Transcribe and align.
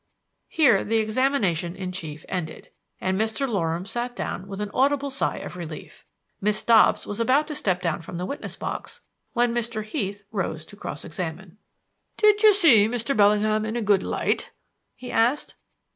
Here 0.49 0.83
the 0.83 0.97
examination 0.97 1.75
in 1.75 1.91
chief 1.91 2.25
ended, 2.27 2.71
and 2.99 3.21
Mr. 3.21 3.47
Loram 3.47 3.85
sat 3.85 4.15
down 4.15 4.47
with 4.47 4.59
an 4.59 4.71
audible 4.73 5.11
sigh 5.11 5.37
of 5.37 5.55
relief. 5.55 6.05
Miss 6.41 6.63
Dobbs 6.63 7.05
was 7.05 7.19
about 7.19 7.45
to 7.49 7.53
step 7.53 7.83
down 7.83 8.01
from 8.01 8.17
the 8.17 8.25
witness 8.25 8.55
box 8.55 9.01
when 9.33 9.53
Mr. 9.53 9.83
Heath 9.83 10.23
rose 10.31 10.65
to 10.65 10.75
cross 10.75 11.05
examine. 11.05 11.59
"Did 12.17 12.41
you 12.41 12.51
see 12.51 12.87
Mr. 12.87 13.15
Bellingham 13.15 13.63
in 13.63 13.75
a 13.75 13.81
good 13.83 14.01
light?" 14.01 14.51
he 14.95 15.11
asked. 15.11 15.53